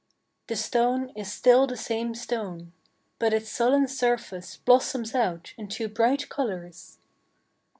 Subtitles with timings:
[0.47, 2.73] The stone is still the same stone;
[3.19, 6.97] but its sullen surface blossoms out into bright colours.